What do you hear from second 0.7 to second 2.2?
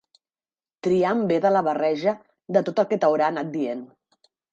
Triant bé de la barreja